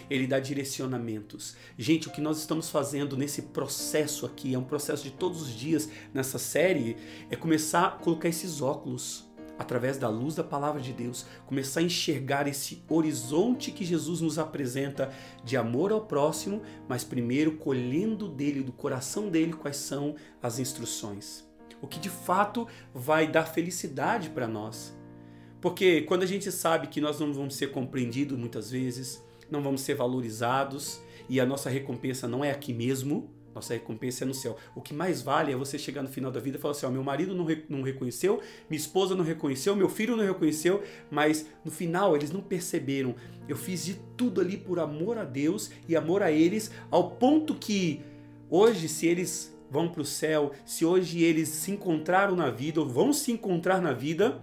ele 0.08 0.26
dá 0.26 0.38
direcionamentos. 0.38 1.54
Gente, 1.76 2.08
o 2.08 2.10
que 2.10 2.20
nós 2.20 2.38
estamos 2.38 2.70
fazendo 2.70 3.16
nesse 3.16 3.42
processo 3.42 4.24
aqui, 4.24 4.54
é 4.54 4.58
um 4.58 4.64
processo 4.64 5.02
de 5.02 5.10
todos 5.10 5.42
os 5.42 5.50
dias 5.50 5.90
nessa 6.14 6.38
série, 6.38 6.96
é 7.28 7.36
começar 7.36 7.86
a 7.86 7.90
colocar 7.90 8.28
esses 8.28 8.62
óculos 8.62 9.28
através 9.58 9.98
da 9.98 10.08
luz 10.08 10.34
da 10.34 10.44
palavra 10.44 10.80
de 10.80 10.92
Deus, 10.92 11.26
começar 11.46 11.80
a 11.80 11.84
enxergar 11.84 12.46
esse 12.46 12.82
horizonte 12.88 13.70
que 13.70 13.84
Jesus 13.84 14.20
nos 14.20 14.38
apresenta 14.38 15.12
de 15.44 15.56
amor 15.56 15.92
ao 15.92 16.06
próximo, 16.06 16.62
mas 16.88 17.04
primeiro 17.04 17.56
colhendo 17.56 18.28
dele, 18.28 18.62
do 18.62 18.72
coração 18.72 19.28
dele, 19.28 19.52
quais 19.52 19.76
são 19.76 20.14
as 20.42 20.58
instruções. 20.58 21.44
O 21.80 21.86
que 21.86 22.00
de 22.00 22.10
fato 22.10 22.66
vai 22.94 23.26
dar 23.30 23.44
felicidade 23.44 24.30
para 24.30 24.48
nós. 24.48 24.96
Porque 25.60 26.02
quando 26.02 26.22
a 26.22 26.26
gente 26.26 26.50
sabe 26.50 26.88
que 26.88 27.00
nós 27.00 27.20
não 27.20 27.32
vamos 27.32 27.56
ser 27.56 27.68
compreendidos 27.68 28.38
muitas 28.38 28.70
vezes, 28.70 29.24
não 29.50 29.62
vamos 29.62 29.80
ser 29.80 29.94
valorizados 29.94 31.00
e 31.28 31.40
a 31.40 31.46
nossa 31.46 31.70
recompensa 31.70 32.28
não 32.28 32.44
é 32.44 32.50
aqui 32.50 32.72
mesmo, 32.72 33.30
nossa 33.54 33.74
recompensa 33.74 34.24
é 34.24 34.26
no 34.26 34.34
céu. 34.34 34.56
O 34.74 34.80
que 34.80 34.92
mais 34.92 35.22
vale 35.22 35.52
é 35.52 35.56
você 35.56 35.78
chegar 35.78 36.02
no 36.02 36.08
final 36.08 36.30
da 36.30 36.40
vida 36.40 36.58
e 36.58 36.60
falar 36.60 36.72
assim: 36.72 36.86
ó, 36.86 36.90
meu 36.90 37.02
marido 37.02 37.34
não, 37.34 37.44
re 37.44 37.64
não 37.68 37.82
reconheceu, 37.82 38.40
minha 38.68 38.78
esposa 38.78 39.14
não 39.14 39.24
reconheceu, 39.24 39.76
meu 39.76 39.88
filho 39.88 40.16
não 40.16 40.24
reconheceu, 40.24 40.82
mas 41.10 41.46
no 41.64 41.70
final 41.70 42.16
eles 42.16 42.30
não 42.30 42.40
perceberam. 42.40 43.14
Eu 43.48 43.56
fiz 43.56 43.84
de 43.84 43.94
tudo 44.16 44.40
ali 44.40 44.56
por 44.56 44.78
amor 44.78 45.18
a 45.18 45.24
Deus 45.24 45.70
e 45.88 45.96
amor 45.96 46.22
a 46.22 46.32
eles, 46.32 46.70
ao 46.90 47.12
ponto 47.12 47.54
que 47.54 48.00
hoje, 48.50 48.88
se 48.88 49.06
eles 49.06 49.54
vão 49.70 49.88
para 49.88 50.02
o 50.02 50.04
céu, 50.04 50.52
se 50.64 50.84
hoje 50.84 51.22
eles 51.22 51.48
se 51.48 51.72
encontraram 51.72 52.36
na 52.36 52.50
vida 52.50 52.80
ou 52.80 52.86
vão 52.86 53.12
se 53.12 53.32
encontrar 53.32 53.80
na 53.80 53.92
vida, 53.92 54.40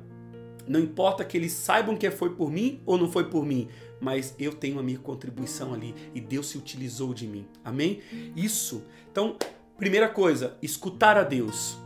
não 0.68 0.80
importa 0.80 1.24
que 1.24 1.38
eles 1.38 1.52
saibam 1.52 1.96
que 1.96 2.10
foi 2.12 2.32
por 2.32 2.52
mim 2.52 2.82
ou 2.86 2.98
não 2.98 3.12
foi 3.12 3.30
por 3.30 3.46
mim, 3.46 3.68
mas 4.00 4.36
eu 4.40 4.54
tenho 4.54 4.80
a 4.80 4.84
minha 4.84 5.00
contribuição 5.00 5.74
ali 5.74 5.94
e 6.14 6.20
Deus 6.20 6.48
se 6.50 6.58
utilizou 6.58 7.14
de 7.14 7.28
mim. 7.28 7.46
Amém? 7.64 8.02
Isso. 8.36 8.84
Então, 9.12 9.38
primeira 9.78 10.10
coisa, 10.10 10.58
escutar 10.62 11.18
a 11.18 11.24
Deus. 11.24 11.78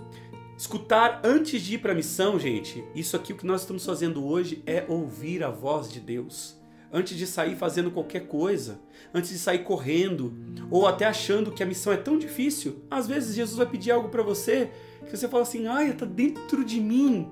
Escutar 0.58 1.20
antes 1.24 1.62
de 1.62 1.75
ir 1.75 1.77
para 1.79 1.91
a 1.91 1.96
missão, 1.96 2.39
gente. 2.39 2.82
Isso 2.96 3.15
aqui 3.17 3.34
o 3.34 3.36
que 3.36 3.46
nós 3.46 3.62
estamos 3.62 3.86
fazendo 3.86 4.25
hoje 4.25 4.63
é 4.65 4.86
ouvir 4.88 5.44
a 5.44 5.50
voz 5.50 5.91
de 5.91 6.00
Deus. 6.00 6.55
Antes 6.94 7.17
de 7.17 7.27
sair 7.27 7.58
fazendo 7.58 7.91
qualquer 7.91 8.27
coisa, 8.27 8.79
antes 9.13 9.32
de 9.32 9.38
sair 9.38 9.65
correndo, 9.65 10.34
ou 10.72 10.88
até 10.88 11.05
achando 11.05 11.51
que 11.51 11.62
a 11.62 11.65
missão 11.65 11.91
é 11.91 11.98
tão 11.98 12.17
difícil, 12.17 12.84
às 12.89 13.05
vezes 13.05 13.36
Jesus 13.36 13.58
vai 13.58 13.65
pedir 13.65 13.91
algo 13.91 14.08
para 14.08 14.24
você 14.24 14.72
que 15.05 15.17
você 15.17 15.27
fala 15.27 15.44
assim: 15.44 15.67
"Ai, 15.67 15.89
está 15.89 16.05
dentro 16.05 16.63
de 16.63 16.79
mim. 16.79 17.29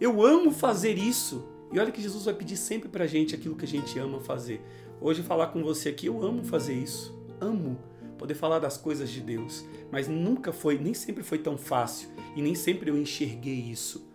Eu 0.00 0.24
amo 0.24 0.50
fazer 0.50 0.96
isso". 0.96 1.48
E 1.72 1.78
olha 1.78 1.92
que 1.92 2.02
Jesus 2.02 2.24
vai 2.24 2.34
pedir 2.34 2.56
sempre 2.56 2.88
pra 2.88 3.06
gente 3.06 3.34
aquilo 3.34 3.54
que 3.54 3.64
a 3.64 3.68
gente 3.68 3.98
ama 3.98 4.20
fazer. 4.20 4.60
Hoje 5.00 5.22
falar 5.22 5.48
com 5.48 5.62
você 5.62 5.90
aqui, 5.90 6.06
eu 6.06 6.22
amo 6.22 6.42
fazer 6.42 6.74
isso. 6.74 7.18
Amo 7.40 7.78
poder 8.20 8.34
falar 8.34 8.58
das 8.58 8.76
coisas 8.76 9.08
de 9.08 9.22
Deus, 9.22 9.64
mas 9.90 10.06
nunca 10.06 10.52
foi, 10.52 10.76
nem 10.78 10.92
sempre 10.92 11.22
foi 11.22 11.38
tão 11.38 11.56
fácil 11.56 12.10
e 12.36 12.42
nem 12.42 12.54
sempre 12.54 12.90
eu 12.90 12.98
enxerguei 12.98 13.54
isso. 13.54 14.06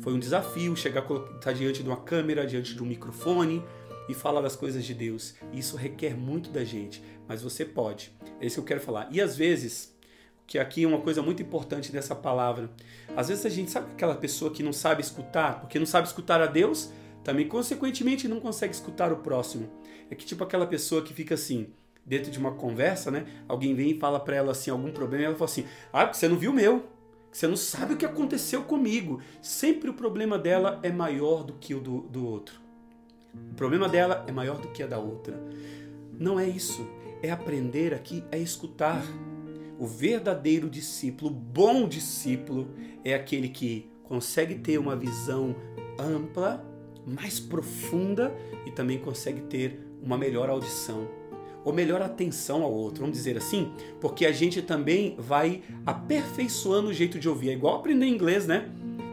Foi 0.00 0.12
um 0.12 0.18
desafio 0.18 0.76
chegar 0.76 1.06
estar 1.36 1.52
diante 1.52 1.82
de 1.82 1.88
uma 1.88 1.96
câmera, 1.96 2.46
diante 2.46 2.74
de 2.74 2.82
um 2.82 2.86
microfone 2.86 3.64
e 4.06 4.12
falar 4.12 4.42
das 4.42 4.54
coisas 4.54 4.84
de 4.84 4.92
Deus. 4.92 5.34
Isso 5.50 5.76
requer 5.78 6.14
muito 6.14 6.50
da 6.50 6.62
gente, 6.62 7.02
mas 7.26 7.40
você 7.40 7.64
pode. 7.64 8.12
É 8.38 8.46
isso 8.46 8.56
que 8.56 8.60
eu 8.60 8.64
quero 8.64 8.80
falar. 8.80 9.08
E 9.10 9.18
às 9.18 9.34
vezes, 9.34 9.93
que 10.46 10.58
aqui 10.58 10.84
é 10.84 10.86
uma 10.86 11.00
coisa 11.00 11.22
muito 11.22 11.42
importante 11.42 11.90
dessa 11.90 12.14
palavra. 12.14 12.70
Às 13.16 13.28
vezes 13.28 13.46
a 13.46 13.48
gente 13.48 13.70
sabe 13.70 13.92
aquela 13.92 14.14
pessoa 14.14 14.50
que 14.50 14.62
não 14.62 14.72
sabe 14.72 15.02
escutar, 15.02 15.60
porque 15.60 15.78
não 15.78 15.86
sabe 15.86 16.06
escutar 16.06 16.40
a 16.40 16.46
Deus, 16.46 16.90
também 17.22 17.48
consequentemente 17.48 18.28
não 18.28 18.40
consegue 18.40 18.74
escutar 18.74 19.12
o 19.12 19.16
próximo. 19.16 19.68
É 20.10 20.14
que 20.14 20.26
tipo 20.26 20.44
aquela 20.44 20.66
pessoa 20.66 21.02
que 21.02 21.14
fica 21.14 21.34
assim: 21.34 21.68
dentro 22.04 22.30
de 22.30 22.38
uma 22.38 22.52
conversa, 22.52 23.10
né? 23.10 23.26
Alguém 23.48 23.74
vem 23.74 23.92
e 23.92 23.98
fala 23.98 24.20
para 24.20 24.36
ela 24.36 24.52
assim 24.52 24.70
algum 24.70 24.90
problema 24.90 25.22
e 25.22 25.26
ela 25.26 25.34
fala 25.34 25.50
assim: 25.50 25.64
"Ah, 25.92 26.04
porque 26.04 26.18
você 26.18 26.28
não 26.28 26.36
viu 26.36 26.50
o 26.50 26.54
meu. 26.54 26.84
Você 27.32 27.48
não 27.48 27.56
sabe 27.56 27.94
o 27.94 27.96
que 27.96 28.04
aconteceu 28.04 28.62
comigo". 28.62 29.20
Sempre 29.40 29.88
o 29.88 29.94
problema 29.94 30.38
dela 30.38 30.78
é 30.82 30.92
maior 30.92 31.42
do 31.42 31.54
que 31.54 31.74
o 31.74 31.80
do, 31.80 32.02
do 32.02 32.26
outro. 32.26 32.60
O 33.34 33.54
problema 33.54 33.88
dela 33.88 34.24
é 34.28 34.32
maior 34.32 34.58
do 34.58 34.68
que 34.68 34.82
a 34.82 34.86
da 34.86 34.98
outra. 34.98 35.40
Não 36.18 36.38
é 36.38 36.46
isso. 36.46 36.86
É 37.22 37.30
aprender 37.30 37.94
aqui 37.94 38.22
a 38.30 38.36
escutar. 38.36 39.02
O 39.84 39.86
verdadeiro 39.86 40.70
discípulo, 40.70 41.30
bom 41.30 41.86
discípulo, 41.86 42.70
é 43.04 43.12
aquele 43.12 43.50
que 43.50 43.86
consegue 44.02 44.54
ter 44.54 44.78
uma 44.78 44.96
visão 44.96 45.54
ampla, 45.98 46.64
mais 47.06 47.38
profunda 47.38 48.34
e 48.64 48.70
também 48.70 48.98
consegue 48.98 49.42
ter 49.42 49.78
uma 50.02 50.16
melhor 50.16 50.48
audição 50.48 51.06
ou 51.62 51.70
melhor 51.70 52.00
atenção 52.00 52.62
ao 52.62 52.72
outro, 52.72 53.02
vamos 53.02 53.14
dizer 53.14 53.36
assim, 53.36 53.74
porque 54.00 54.24
a 54.24 54.32
gente 54.32 54.62
também 54.62 55.16
vai 55.18 55.62
aperfeiçoando 55.84 56.88
o 56.88 56.94
jeito 56.94 57.18
de 57.18 57.28
ouvir. 57.28 57.50
É 57.50 57.52
igual 57.52 57.76
aprender 57.76 58.06
inglês, 58.06 58.46
né? 58.46 58.70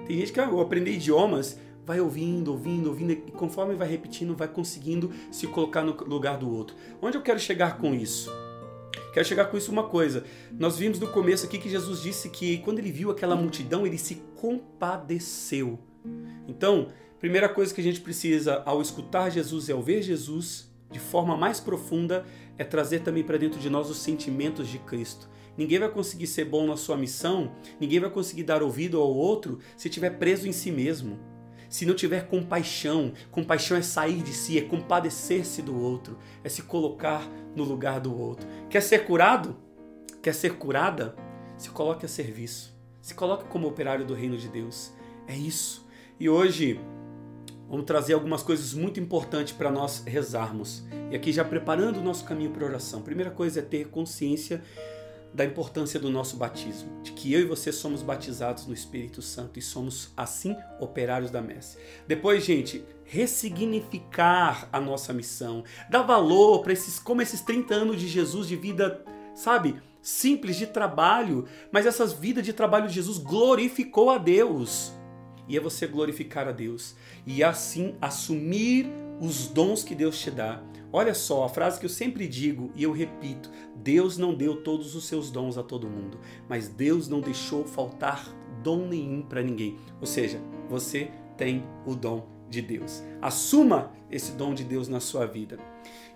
Tem 0.07 0.17
gente 0.19 0.31
que 0.31 0.39
ah, 0.39 0.49
aprender 0.61 0.93
idiomas 0.93 1.59
vai 1.85 1.99
ouvindo, 1.99 2.49
ouvindo, 2.49 2.87
ouvindo, 2.87 3.11
e 3.11 3.17
conforme 3.17 3.75
vai 3.75 3.89
repetindo, 3.89 4.37
vai 4.37 4.47
conseguindo 4.47 5.11
se 5.31 5.47
colocar 5.47 5.83
no 5.83 5.91
lugar 6.05 6.37
do 6.37 6.49
outro. 6.49 6.77
Onde 7.01 7.17
eu 7.17 7.21
quero 7.21 7.41
chegar 7.41 7.77
com 7.77 7.93
isso? 7.93 8.31
Quero 9.13 9.27
chegar 9.27 9.45
com 9.45 9.57
isso 9.57 9.71
uma 9.71 9.83
coisa. 9.83 10.23
Nós 10.57 10.77
vimos 10.77 10.99
no 10.99 11.07
começo 11.07 11.45
aqui 11.45 11.57
que 11.57 11.69
Jesus 11.69 12.01
disse 12.01 12.29
que 12.29 12.59
quando 12.59 12.79
ele 12.79 12.91
viu 12.91 13.11
aquela 13.11 13.35
multidão, 13.35 13.85
ele 13.85 13.97
se 13.97 14.15
compadeceu. 14.35 15.77
Então, 16.47 16.87
primeira 17.19 17.49
coisa 17.49 17.73
que 17.73 17.81
a 17.81 17.83
gente 17.83 18.01
precisa 18.01 18.63
ao 18.65 18.81
escutar 18.81 19.29
Jesus 19.29 19.67
e 19.67 19.71
ao 19.71 19.81
ver 19.81 20.01
Jesus, 20.01 20.71
de 20.89 20.99
forma 20.99 21.35
mais 21.35 21.59
profunda 21.59 22.25
é 22.57 22.63
trazer 22.63 22.99
também 22.99 23.23
para 23.23 23.37
dentro 23.37 23.59
de 23.59 23.69
nós 23.69 23.89
os 23.89 23.97
sentimentos 23.97 24.67
de 24.67 24.79
Cristo. 24.79 25.29
Ninguém 25.57 25.79
vai 25.79 25.89
conseguir 25.89 26.27
ser 26.27 26.45
bom 26.45 26.65
na 26.65 26.77
sua 26.77 26.95
missão, 26.95 27.51
ninguém 27.79 27.99
vai 27.99 28.09
conseguir 28.09 28.43
dar 28.43 28.63
ouvido 28.63 28.97
ao 28.99 29.13
outro 29.13 29.59
se 29.75 29.89
estiver 29.89 30.11
preso 30.11 30.47
em 30.47 30.53
si 30.53 30.71
mesmo. 30.71 31.19
Se 31.71 31.85
não 31.85 31.95
tiver 31.95 32.27
compaixão, 32.27 33.13
compaixão 33.31 33.77
é 33.77 33.81
sair 33.81 34.21
de 34.21 34.33
si, 34.33 34.57
é 34.57 34.61
compadecer-se 34.61 35.61
do 35.61 35.81
outro, 35.81 36.19
é 36.43 36.49
se 36.49 36.63
colocar 36.63 37.25
no 37.55 37.63
lugar 37.63 38.01
do 38.01 38.13
outro. 38.13 38.45
Quer 38.69 38.81
ser 38.81 39.05
curado? 39.05 39.55
Quer 40.21 40.35
ser 40.35 40.57
curada? 40.57 41.15
Se 41.57 41.69
coloque 41.69 42.05
a 42.05 42.09
serviço. 42.09 42.77
Se 43.01 43.13
coloque 43.13 43.45
como 43.45 43.69
operário 43.69 44.05
do 44.05 44.13
reino 44.13 44.35
de 44.35 44.49
Deus. 44.49 44.91
É 45.25 45.33
isso. 45.33 45.87
E 46.19 46.27
hoje 46.27 46.77
vamos 47.69 47.85
trazer 47.85 48.15
algumas 48.15 48.43
coisas 48.43 48.73
muito 48.73 48.99
importantes 48.99 49.53
para 49.53 49.71
nós 49.71 50.03
rezarmos. 50.05 50.83
E 51.09 51.15
aqui 51.15 51.31
já 51.31 51.45
preparando 51.45 52.01
o 52.01 52.03
nosso 52.03 52.25
caminho 52.25 52.51
para 52.51 52.65
oração. 52.65 53.01
Primeira 53.01 53.31
coisa 53.31 53.61
é 53.61 53.63
ter 53.63 53.87
consciência 53.87 54.61
da 55.33 55.45
importância 55.45 55.99
do 55.99 56.09
nosso 56.09 56.35
batismo, 56.35 57.01
de 57.01 57.11
que 57.13 57.33
eu 57.33 57.41
e 57.41 57.45
você 57.45 57.71
somos 57.71 58.03
batizados 58.03 58.65
no 58.67 58.73
Espírito 58.73 59.21
Santo 59.21 59.57
e 59.57 59.61
somos 59.61 60.11
assim 60.15 60.55
operários 60.79 61.31
da 61.31 61.41
messe. 61.41 61.77
Depois, 62.07 62.43
gente, 62.43 62.83
ressignificar 63.05 64.67
a 64.71 64.79
nossa 64.79 65.13
missão, 65.13 65.63
dar 65.89 66.01
valor 66.01 66.61
para 66.61 66.73
esses 66.73 66.99
como 66.99 67.21
esses 67.21 67.41
30 67.41 67.73
anos 67.73 67.99
de 67.99 68.07
Jesus 68.07 68.47
de 68.47 68.55
vida, 68.55 69.03
sabe, 69.33 69.81
simples 70.01 70.55
de 70.55 70.67
trabalho, 70.67 71.47
mas 71.71 71.85
essas 71.85 72.11
vidas 72.11 72.45
de 72.45 72.53
trabalho 72.53 72.87
de 72.87 72.93
Jesus 72.93 73.17
glorificou 73.17 74.09
a 74.09 74.17
Deus 74.17 74.93
e 75.47 75.57
é 75.57 75.59
você 75.59 75.85
glorificar 75.85 76.47
a 76.47 76.51
Deus 76.51 76.95
e 77.25 77.43
assim 77.43 77.95
assumir 78.01 78.87
os 79.19 79.47
dons 79.47 79.83
que 79.83 79.93
Deus 79.93 80.17
te 80.19 80.31
dá. 80.31 80.61
Olha 80.93 81.13
só, 81.13 81.45
a 81.45 81.49
frase 81.49 81.79
que 81.79 81.85
eu 81.85 81.89
sempre 81.89 82.27
digo 82.27 82.71
e 82.75 82.83
eu 82.83 82.91
repito: 82.91 83.49
Deus 83.75 84.17
não 84.17 84.33
deu 84.33 84.61
todos 84.61 84.95
os 84.95 85.05
seus 85.05 85.31
dons 85.31 85.57
a 85.57 85.63
todo 85.63 85.89
mundo, 85.89 86.19
mas 86.49 86.67
Deus 86.67 87.07
não 87.07 87.21
deixou 87.21 87.63
faltar 87.63 88.27
dom 88.61 88.87
nenhum 88.87 89.21
para 89.21 89.41
ninguém. 89.41 89.77
Ou 89.99 90.07
seja, 90.07 90.39
você 90.69 91.11
tem 91.37 91.63
o 91.85 91.95
dom 91.95 92.27
de 92.49 92.61
Deus. 92.61 93.01
Assuma 93.21 93.91
esse 94.09 94.33
dom 94.33 94.53
de 94.53 94.63
Deus 94.63 94.87
na 94.87 94.99
sua 94.99 95.25
vida. 95.25 95.57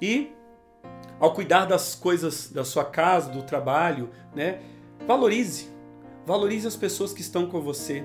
E 0.01 0.31
ao 1.19 1.33
cuidar 1.33 1.65
das 1.65 1.95
coisas 1.95 2.51
da 2.51 2.63
sua 2.63 2.83
casa, 2.83 3.31
do 3.31 3.43
trabalho, 3.43 4.09
né? 4.35 4.61
Valorize. 5.07 5.69
Valorize 6.25 6.67
as 6.67 6.75
pessoas 6.75 7.13
que 7.13 7.21
estão 7.21 7.47
com 7.47 7.61
você. 7.61 8.03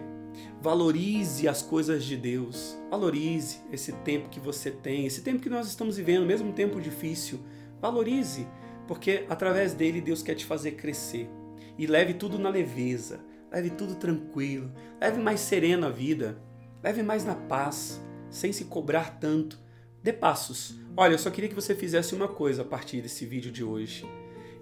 Valorize 0.63 1.49
as 1.49 1.63
coisas 1.63 2.05
de 2.05 2.19
Deus. 2.19 2.77
Valorize 2.91 3.61
esse 3.73 3.93
tempo 3.93 4.29
que 4.29 4.39
você 4.39 4.71
tem, 4.71 5.07
esse 5.07 5.23
tempo 5.23 5.41
que 5.41 5.49
nós 5.49 5.67
estamos 5.67 5.97
vivendo, 5.97 6.27
mesmo 6.27 6.51
um 6.51 6.53
tempo 6.53 6.79
difícil. 6.79 7.41
Valorize, 7.81 8.47
porque 8.87 9.25
através 9.31 9.73
dele 9.73 10.03
Deus 10.03 10.23
quer 10.23 10.35
te 10.35 10.45
fazer 10.45 10.73
crescer. 10.73 11.31
E 11.79 11.87
leve 11.87 12.13
tudo 12.13 12.39
na 12.39 12.51
leveza, 12.51 13.21
leve 13.51 13.71
tudo 13.71 13.95
tranquilo, 13.95 14.71
leve 15.01 15.19
mais 15.19 15.41
sereno 15.41 15.87
a 15.87 15.91
vida, 15.91 16.39
leve 16.83 17.03
mais 17.03 17.25
na 17.25 17.35
paz, 17.35 17.99
sem 18.29 18.53
se 18.53 18.67
cobrar 18.67 19.19
tanto. 19.19 19.59
Dê 20.03 20.13
passos. 20.13 20.79
Olha, 20.95 21.15
eu 21.15 21.19
só 21.19 21.31
queria 21.31 21.49
que 21.49 21.55
você 21.55 21.75
fizesse 21.75 22.15
uma 22.15 22.29
coisa 22.29 22.61
a 22.61 22.67
partir 22.67 23.01
desse 23.01 23.25
vídeo 23.25 23.51
de 23.51 23.65
hoje. 23.65 24.07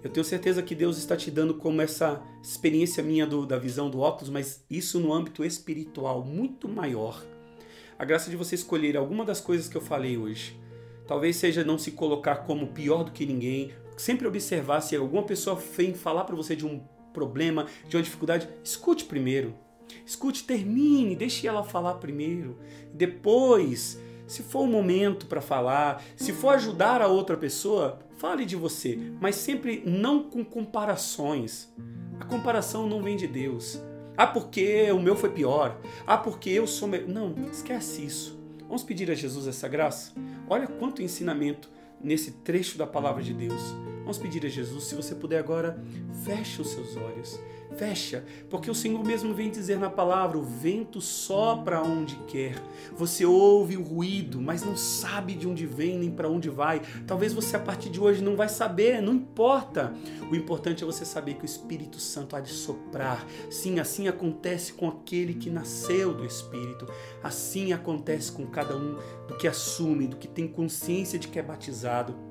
Eu 0.01 0.09
tenho 0.09 0.23
certeza 0.23 0.63
que 0.63 0.73
Deus 0.73 0.97
está 0.97 1.17
te 1.17 1.29
dando 1.29 1.53
como 1.53 1.81
essa 1.81 2.23
experiência 2.41 3.03
minha 3.03 3.27
do, 3.27 3.45
da 3.45 3.57
visão 3.57 3.89
do 3.89 3.99
óculos, 3.99 4.29
mas 4.29 4.63
isso 4.69 4.99
no 4.99 5.13
âmbito 5.13 5.43
espiritual 5.43 6.23
muito 6.23 6.69
maior. 6.69 7.21
A 7.97 8.05
graça 8.05 8.29
de 8.29 8.37
você 8.37 8.55
escolher 8.55 8.95
alguma 8.95 9.25
das 9.25 9.41
coisas 9.41 9.67
que 9.67 9.75
eu 9.75 9.81
falei 9.81 10.17
hoje. 10.17 10.57
Talvez 11.05 11.35
seja 11.35 11.65
não 11.65 11.77
se 11.77 11.91
colocar 11.91 12.37
como 12.37 12.67
pior 12.67 13.03
do 13.03 13.11
que 13.11 13.25
ninguém, 13.25 13.73
sempre 13.97 14.25
observar 14.25 14.79
se 14.79 14.95
alguma 14.95 15.23
pessoa 15.23 15.55
vem 15.55 15.93
falar 15.93 16.23
para 16.23 16.35
você 16.35 16.55
de 16.55 16.65
um 16.65 16.79
problema, 17.13 17.65
de 17.89 17.97
uma 17.97 18.03
dificuldade, 18.03 18.47
escute 18.63 19.03
primeiro. 19.03 19.53
Escute, 20.05 20.43
termine, 20.45 21.15
deixe 21.15 21.47
ela 21.47 21.63
falar 21.63 21.95
primeiro. 21.95 22.57
Depois, 22.93 23.99
se 24.29 24.43
for 24.43 24.61
o 24.61 24.67
momento 24.67 25.25
para 25.25 25.41
falar, 25.41 26.01
se 26.15 26.31
for 26.31 26.55
ajudar 26.55 27.01
a 27.01 27.07
outra 27.07 27.35
pessoa, 27.35 27.99
Fale 28.19 28.45
de 28.45 28.57
você, 28.57 28.99
mas 29.21 29.35
sempre 29.35 29.81
não 29.85 30.23
com 30.23 30.43
comparações. 30.43 31.73
A 32.19 32.25
comparação 32.25 32.85
não 32.85 33.01
vem 33.01 33.15
de 33.15 33.25
Deus. 33.25 33.81
Ah, 34.17 34.27
porque 34.27 34.91
o 34.91 34.99
meu 34.99 35.15
foi 35.15 35.29
pior. 35.29 35.79
Ah, 36.05 36.17
porque 36.17 36.49
eu 36.49 36.67
sou. 36.67 36.89
Me... 36.89 36.99
Não, 36.99 37.33
esquece 37.49 38.03
isso. 38.03 38.37
Vamos 38.63 38.83
pedir 38.83 39.09
a 39.09 39.15
Jesus 39.15 39.47
essa 39.47 39.69
graça? 39.69 40.11
Olha 40.49 40.67
quanto 40.67 41.01
ensinamento 41.01 41.69
nesse 42.03 42.31
trecho 42.31 42.77
da 42.77 42.85
palavra 42.85 43.23
de 43.23 43.33
Deus. 43.33 43.73
Vamos 44.09 44.23
pedir 44.23 44.43
a 44.43 44.49
Jesus, 44.49 44.85
se 44.85 44.95
você 44.95 45.13
puder 45.13 45.37
agora, 45.37 45.79
feche 46.25 46.59
os 46.59 46.69
seus 46.69 46.97
olhos 46.97 47.39
Fecha, 47.77 48.25
porque 48.49 48.69
o 48.69 48.75
Senhor 48.75 49.03
mesmo 49.05 49.33
vem 49.33 49.49
dizer 49.49 49.77
na 49.77 49.89
palavra: 49.89 50.37
o 50.37 50.43
vento 50.43 50.99
sopra 50.99 51.81
onde 51.81 52.15
quer. 52.27 52.55
Você 52.97 53.25
ouve 53.25 53.77
o 53.77 53.83
ruído, 53.83 54.41
mas 54.41 54.63
não 54.63 54.75
sabe 54.75 55.33
de 55.35 55.47
onde 55.47 55.65
vem 55.65 55.97
nem 55.99 56.09
para 56.09 56.27
onde 56.27 56.49
vai. 56.49 56.81
Talvez 57.05 57.31
você 57.31 57.55
a 57.55 57.59
partir 57.59 57.89
de 57.89 58.01
hoje 58.01 58.23
não 58.23 58.35
vai 58.35 58.49
saber, 58.49 59.01
não 59.01 59.13
importa. 59.13 59.93
O 60.31 60.35
importante 60.35 60.83
é 60.83 60.85
você 60.85 61.05
saber 61.05 61.35
que 61.35 61.43
o 61.43 61.45
Espírito 61.45 61.99
Santo 61.99 62.35
há 62.35 62.39
de 62.39 62.51
soprar. 62.51 63.25
Sim, 63.51 63.79
assim 63.79 64.07
acontece 64.07 64.73
com 64.73 64.87
aquele 64.87 65.35
que 65.35 65.49
nasceu 65.49 66.13
do 66.13 66.25
Espírito. 66.25 66.87
Assim 67.23 67.71
acontece 67.71 68.31
com 68.31 68.47
cada 68.47 68.75
um 68.75 68.97
do 69.27 69.37
que 69.37 69.47
assume, 69.47 70.07
do 70.07 70.17
que 70.17 70.27
tem 70.27 70.47
consciência 70.47 71.19
de 71.19 71.27
que 71.27 71.37
é 71.37 71.43
batizado 71.43 72.28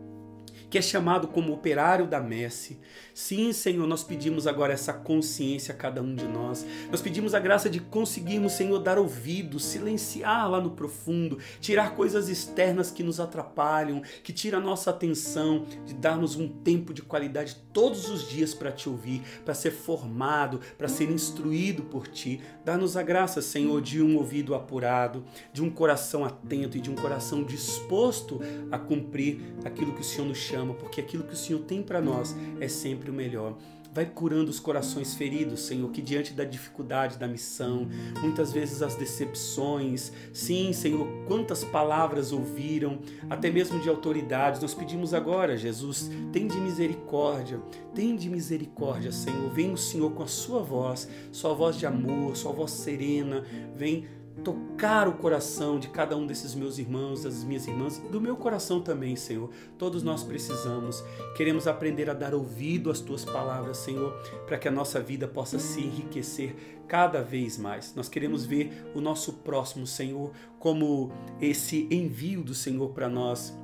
que 0.71 0.79
é 0.79 0.83
chamado 0.83 1.29
como 1.29 1.53
operário 1.53 2.07
da 2.07 2.21
messe. 2.21 2.79
Sim, 3.15 3.53
Senhor, 3.53 3.87
nós 3.87 4.03
pedimos 4.03 4.47
agora 4.47 4.73
essa 4.73 4.93
consciência 4.93 5.75
a 5.75 5.77
cada 5.77 6.03
um 6.03 6.15
de 6.15 6.27
nós. 6.27 6.65
Nós 6.91 7.01
pedimos 7.01 7.35
a 7.35 7.41
graça 7.41 7.69
de 7.69 7.81
conseguirmos, 7.81 8.53
Senhor, 8.53 8.79
dar 8.79 8.99
ouvido, 8.99 9.59
silenciar 9.59 10.49
lá 10.49 10.61
no 10.61 10.71
profundo, 10.71 11.39
tirar 11.61 11.95
coisas 11.95 12.29
externas 12.29 12.91
que 12.91 13.03
nos 13.03 13.19
atrapalham, 13.19 14.03
que 14.23 14.33
tira 14.33 14.59
a 14.59 14.61
nossa 14.61 14.91
atenção, 14.91 15.65
de 15.87 15.95
darmos 15.95 16.37
um 16.37 16.49
tempo 16.49 16.93
de 16.93 17.03
qualidade 17.03 17.57
todos 17.73 18.09
os 18.09 18.29
dias 18.29 18.55
para 18.55 18.71
te 18.71 18.89
ouvir, 18.89 19.23
para 19.45 19.55
ser 19.55 19.71
formado, 19.71 20.61
para 20.77 20.89
ser 20.89 21.11
instruído 21.11 21.83
por 21.85 22.07
ti. 22.07 22.41
Dá-nos 22.65 22.97
a 22.97 23.03
graça, 23.03 23.41
Senhor, 23.41 23.81
de 23.81 24.03
um 24.03 24.17
ouvido 24.17 24.55
apurado, 24.55 25.25
de 25.53 25.63
um 25.63 25.71
coração 25.71 26.25
atento 26.25 26.77
e 26.77 26.81
de 26.81 26.91
um 26.91 26.95
coração 26.95 27.43
disposto 27.43 28.41
a 28.71 28.79
cumprir 28.79 29.41
aquilo 29.65 29.95
que 29.95 30.03
o 30.03 30.05
Senhor 30.05 30.27
nos 30.27 30.39
chama 30.39 30.58
chama, 30.59 30.75
porque 30.75 31.01
aquilo 31.01 31.23
que 31.23 31.35
o 31.35 31.37
Senhor 31.37 31.61
tem 31.61 31.83
para 31.83 32.01
nós 32.01 32.35
é 32.61 32.69
sempre 32.69 33.11
o 33.11 33.15
melhor. 33.15 33.57
Vai 33.91 34.05
curando 34.05 34.51
os 34.51 34.61
corações 34.61 35.15
feridos, 35.15 35.61
Senhor, 35.61 35.91
que 35.91 36.03
diante 36.03 36.33
da 36.35 36.45
dificuldade 36.45 37.17
da 37.17 37.27
missão, 37.27 37.89
muitas 38.21 38.53
vezes 38.53 38.83
as 38.83 38.95
decepções, 38.95 40.13
sim, 40.33 40.73
Senhor, 40.73 41.09
quantas 41.27 41.65
palavras 41.65 42.31
ouviram, 42.31 42.99
até 43.31 43.51
mesmo 43.51 43.81
de 43.81 43.89
autoridades. 43.89 44.61
Nós 44.61 44.75
pedimos 44.75 45.15
agora, 45.15 45.57
Jesus, 45.57 46.11
tem 46.33 46.47
de 46.47 46.59
misericórdia, 46.59 47.61
tem 47.95 48.15
de 48.15 48.29
misericórdia, 48.29 49.11
Senhor. 49.11 49.51
Vem 49.51 49.73
o 49.73 49.79
Senhor 49.79 50.13
com 50.13 50.23
a 50.23 50.29
sua 50.29 50.61
voz, 50.61 51.09
sua 51.33 51.55
voz 51.55 51.77
de 51.77 51.87
amor, 51.87 52.37
sua 52.37 52.53
voz 52.53 52.73
serena, 52.73 53.43
vem 53.75 54.07
tocar 54.45 55.09
o 55.09 55.15
coração 55.15 55.79
de 55.79 55.89
cada 55.89 56.17
um 56.17 56.27
desses 56.27 56.55
meus 56.55 56.79
irmãos, 56.79 57.23
das 57.23 57.45
minhas 57.45 57.67
irmãs, 57.67 57.99
do 58.11 58.21
meu 58.21 58.37
coração 58.37 58.81
também, 58.81 59.17
Senhor. 59.17 59.51
Todos 59.77 60.03
nós 60.03 60.23
precisamos, 60.23 61.05
queremos 61.37 61.67
aprender 61.67 62.09
a 62.09 62.15
dar 62.15 62.35
ouvido 62.35 62.91
às 62.91 63.01
tuas 63.01 63.25
palavras, 63.25 63.79
Senhor, 63.79 64.13
para 64.47 64.59
que 64.59 64.69
a 64.69 64.73
nossa 64.73 65.01
vida 65.01 65.27
possa 65.27 65.59
se 65.59 65.81
enriquecer 65.81 66.79
cada 66.87 67.23
vez 67.23 67.59
mais. 67.59 67.95
Nós 67.95 68.09
queremos 68.09 68.45
ver 68.45 68.91
o 68.95 69.01
nosso 69.01 69.35
próximo, 69.35 69.87
Senhor, 69.87 70.33
como 70.59 71.13
esse 71.41 71.87
envio 71.91 72.43
do 72.43 72.55
Senhor 72.55 72.91
para 72.91 73.09
nós 73.09 73.55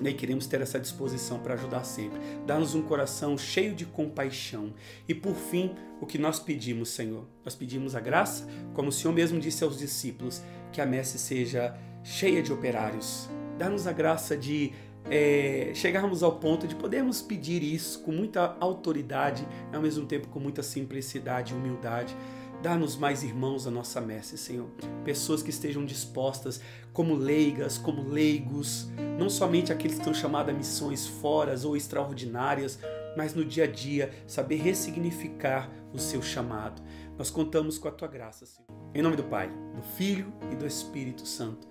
e 0.00 0.12
queremos 0.14 0.46
ter 0.46 0.60
essa 0.60 0.80
disposição 0.80 1.38
para 1.38 1.54
ajudar 1.54 1.84
sempre. 1.84 2.18
Dá-nos 2.46 2.74
um 2.74 2.82
coração 2.82 3.36
cheio 3.36 3.74
de 3.74 3.84
compaixão. 3.84 4.72
E 5.08 5.14
por 5.14 5.34
fim, 5.34 5.74
o 6.00 6.06
que 6.06 6.18
nós 6.18 6.38
pedimos, 6.38 6.90
Senhor? 6.90 7.24
Nós 7.44 7.54
pedimos 7.54 7.94
a 7.94 8.00
graça, 8.00 8.46
como 8.74 8.88
o 8.88 8.92
Senhor 8.92 9.12
mesmo 9.12 9.38
disse 9.38 9.62
aos 9.62 9.78
discípulos, 9.78 10.42
que 10.72 10.80
a 10.80 10.86
messe 10.86 11.18
seja 11.18 11.76
cheia 12.02 12.42
de 12.42 12.52
operários. 12.52 13.28
Dá-nos 13.58 13.86
a 13.86 13.92
graça 13.92 14.36
de 14.36 14.72
é, 15.10 15.72
chegarmos 15.74 16.22
ao 16.22 16.38
ponto 16.38 16.66
de 16.66 16.74
podermos 16.74 17.20
pedir 17.20 17.62
isso 17.62 18.00
com 18.02 18.12
muita 18.12 18.56
autoridade, 18.60 19.46
ao 19.72 19.82
mesmo 19.82 20.06
tempo 20.06 20.28
com 20.28 20.38
muita 20.38 20.62
simplicidade 20.62 21.52
e 21.52 21.56
humildade 21.56 22.16
Dá-nos 22.62 22.96
mais 22.96 23.24
irmãos 23.24 23.66
a 23.66 23.72
nossa 23.72 24.00
messe, 24.00 24.38
Senhor. 24.38 24.68
Pessoas 25.04 25.42
que 25.42 25.50
estejam 25.50 25.84
dispostas, 25.84 26.60
como 26.92 27.12
leigas, 27.16 27.76
como 27.76 28.08
leigos, 28.08 28.88
não 29.18 29.28
somente 29.28 29.72
aqueles 29.72 29.96
que 29.96 30.02
estão 30.02 30.14
chamados 30.14 30.54
a 30.54 30.56
missões 30.56 31.04
foras 31.04 31.64
ou 31.64 31.76
extraordinárias, 31.76 32.78
mas 33.16 33.34
no 33.34 33.44
dia 33.44 33.64
a 33.64 33.66
dia 33.66 34.12
saber 34.28 34.56
ressignificar 34.56 35.68
o 35.92 35.98
seu 35.98 36.22
chamado. 36.22 36.80
Nós 37.18 37.30
contamos 37.30 37.78
com 37.78 37.88
a 37.88 37.90
tua 37.90 38.06
graça, 38.06 38.46
Senhor. 38.46 38.68
Em 38.94 39.02
nome 39.02 39.16
do 39.16 39.24
Pai, 39.24 39.50
do 39.74 39.82
Filho 39.96 40.32
e 40.52 40.54
do 40.54 40.64
Espírito 40.64 41.26
Santo. 41.26 41.66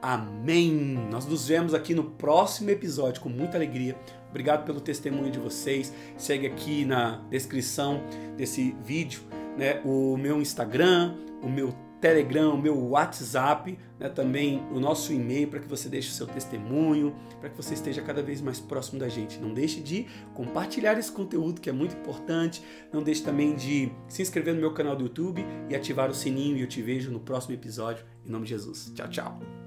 Amém. 0.00 0.70
Nós 1.10 1.26
nos 1.26 1.48
vemos 1.48 1.74
aqui 1.74 1.96
no 1.96 2.12
próximo 2.12 2.70
episódio 2.70 3.20
com 3.20 3.28
muita 3.28 3.56
alegria. 3.56 3.98
Obrigado 4.30 4.64
pelo 4.64 4.80
testemunho 4.80 5.32
de 5.32 5.40
vocês. 5.40 5.92
Segue 6.16 6.46
aqui 6.46 6.84
na 6.84 7.24
descrição 7.28 8.00
desse 8.36 8.76
vídeo 8.84 9.22
né, 9.58 9.82
o 9.84 10.16
meu 10.16 10.40
Instagram, 10.40 11.16
o 11.42 11.48
meu 11.48 11.74
Telegram, 12.00 12.54
o 12.54 12.58
meu 12.62 12.78
WhatsApp, 12.90 13.76
né, 13.98 14.08
também 14.08 14.62
o 14.72 14.78
nosso 14.78 15.12
e-mail 15.12 15.48
para 15.48 15.58
que 15.58 15.66
você 15.66 15.88
deixe 15.88 16.08
o 16.08 16.12
seu 16.12 16.28
testemunho, 16.28 17.12
para 17.40 17.50
que 17.50 17.56
você 17.56 17.74
esteja 17.74 18.00
cada 18.00 18.22
vez 18.22 18.40
mais 18.40 18.60
próximo 18.60 19.00
da 19.00 19.08
gente. 19.08 19.38
Não 19.38 19.52
deixe 19.52 19.80
de 19.80 20.06
compartilhar 20.32 20.96
esse 20.96 21.10
conteúdo 21.10 21.60
que 21.60 21.68
é 21.68 21.72
muito 21.72 21.96
importante. 21.96 22.62
Não 22.92 23.02
deixe 23.02 23.22
também 23.22 23.56
de 23.56 23.90
se 24.08 24.22
inscrever 24.22 24.54
no 24.54 24.60
meu 24.60 24.72
canal 24.72 24.94
do 24.94 25.02
YouTube 25.02 25.44
e 25.68 25.74
ativar 25.74 26.08
o 26.08 26.14
sininho 26.14 26.56
e 26.56 26.60
eu 26.60 26.68
te 26.68 26.80
vejo 26.80 27.10
no 27.10 27.18
próximo 27.18 27.54
episódio. 27.54 28.04
Em 28.24 28.30
nome 28.30 28.44
de 28.44 28.50
Jesus. 28.50 28.92
Tchau, 28.94 29.08
tchau. 29.08 29.57